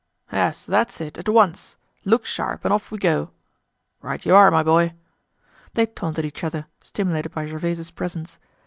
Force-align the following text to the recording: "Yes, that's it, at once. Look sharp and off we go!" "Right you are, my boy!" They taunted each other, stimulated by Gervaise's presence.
"Yes, 0.33 0.65
that's 0.65 0.99
it, 0.99 1.19
at 1.19 1.29
once. 1.29 1.77
Look 2.05 2.25
sharp 2.25 2.65
and 2.65 2.73
off 2.73 2.89
we 2.89 2.97
go!" 2.97 3.29
"Right 4.01 4.25
you 4.25 4.33
are, 4.33 4.49
my 4.49 4.63
boy!" 4.63 4.95
They 5.75 5.85
taunted 5.85 6.25
each 6.25 6.43
other, 6.43 6.65
stimulated 6.79 7.31
by 7.35 7.45
Gervaise's 7.45 7.91
presence. 7.91 8.39